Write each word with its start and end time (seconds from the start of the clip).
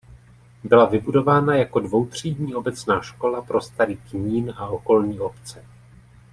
Byla 0.63 0.85
vybudována 0.85 1.55
jako 1.55 1.79
dvoutřídní 1.79 2.55
obecná 2.55 3.01
škola 3.01 3.41
pro 3.41 3.61
Starý 3.61 3.97
Knín 3.97 4.53
a 4.57 4.67
okolní 4.67 5.19
obce. 5.19 5.65